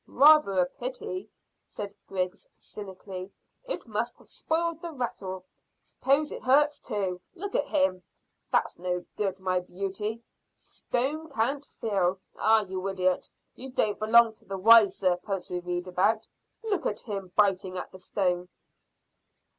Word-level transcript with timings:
"Rather 0.07 0.53
a 0.57 0.65
pity," 0.65 1.29
said 1.67 1.95
Griggs 2.07 2.47
cynically. 2.57 3.31
"It 3.65 3.85
must 3.85 4.17
have 4.17 4.31
spoiled 4.31 4.81
the 4.81 4.91
rattle. 4.91 5.45
S'pose 5.79 6.31
it 6.31 6.41
hurts 6.41 6.79
too. 6.79 7.21
Look 7.35 7.53
at 7.53 7.67
him! 7.67 8.01
That's 8.51 8.79
no 8.79 9.05
good, 9.15 9.39
my 9.39 9.59
beauty. 9.59 10.23
Stone 10.55 11.29
can't 11.29 11.63
feel. 11.79 12.19
Ah, 12.35 12.61
you 12.63 12.87
idiot, 12.87 13.29
you 13.53 13.69
don't 13.69 13.99
belong 13.99 14.33
to 14.33 14.45
the 14.45 14.57
wise 14.57 14.95
serpents 14.97 15.51
we 15.51 15.59
read 15.59 15.87
about. 15.87 16.27
Look 16.63 16.87
at 16.87 17.01
him 17.01 17.31
biting 17.35 17.77
at 17.77 17.91
the 17.91 17.99
stone." 17.99 18.49